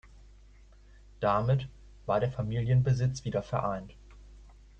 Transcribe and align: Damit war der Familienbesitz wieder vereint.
Damit 1.19 1.69
war 2.07 2.19
der 2.19 2.31
Familienbesitz 2.31 3.23
wieder 3.23 3.43
vereint. 3.43 3.93